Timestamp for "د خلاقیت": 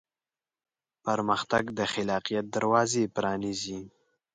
1.77-2.45